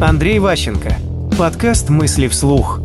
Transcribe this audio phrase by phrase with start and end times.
[0.00, 0.94] Андрей Ващенко.
[1.38, 2.80] Подкаст «Мысли вслух».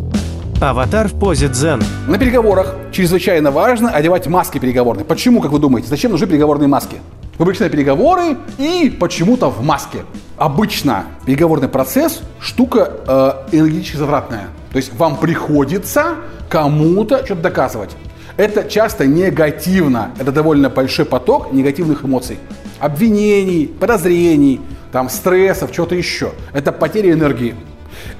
[0.59, 1.81] Аватар в позе дзен.
[2.09, 5.05] На переговорах чрезвычайно важно одевать маски переговорные.
[5.05, 6.97] Почему, как вы думаете, зачем нужны переговорные маски?
[7.37, 9.99] Вы переговоры и почему-то в маске.
[10.35, 14.47] Обычно переговорный процесс штука э, энергетически затратная.
[14.71, 16.15] То есть вам приходится
[16.49, 17.95] кому-то что-то доказывать.
[18.37, 20.11] Это часто негативно.
[20.19, 22.37] Это довольно большой поток негативных эмоций.
[22.79, 24.59] Обвинений, подозрений,
[24.91, 26.31] там, стрессов, чего-то еще.
[26.53, 27.55] Это потеря энергии.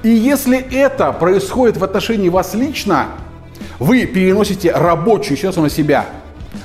[0.03, 3.07] И если это происходит в отношении вас лично,
[3.79, 6.05] вы переносите рабочую ситуацию на себя.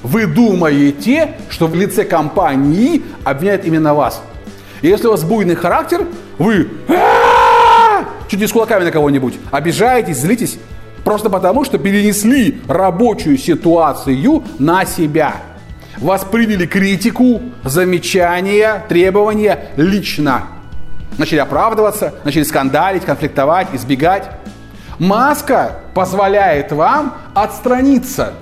[0.03, 4.23] Вы думаете, что в лице компании обвиняют именно вас.
[4.81, 6.07] И если у вас буйный характер,
[6.39, 6.69] вы
[8.29, 10.59] чуть не с кулаками на кого-нибудь, обижаетесь, злитесь,
[11.05, 15.37] просто потому, что перенесли рабочую ситуацию на себя.
[15.99, 20.45] Вас приняли критику, замечания, требования лично.
[21.19, 24.31] Начали оправдываться, начали скандалить, конфликтовать, избегать.
[24.99, 28.35] Маска позволяет вам отстраниться.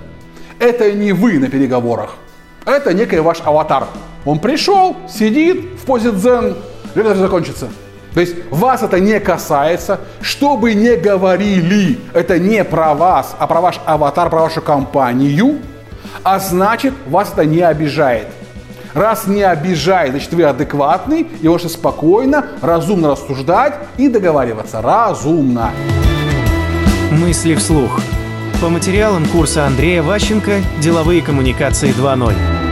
[0.58, 2.14] Это не вы на переговорах.
[2.64, 3.86] Это некий ваш аватар.
[4.24, 6.56] Он пришел, сидит в позе дзен,
[6.94, 7.68] время закончится.
[8.18, 10.00] То есть вас это не касается.
[10.20, 15.60] Что бы ни говорили, это не про вас, а про ваш аватар, про вашу компанию.
[16.24, 18.26] А значит, вас это не обижает.
[18.92, 24.82] Раз не обижает, значит вы адекватный и можете спокойно, разумно рассуждать и договариваться.
[24.82, 25.70] Разумно.
[27.12, 28.00] Мысли вслух.
[28.60, 32.67] По материалам курса Андрея Ващенко «Деловые коммуникации 2.0».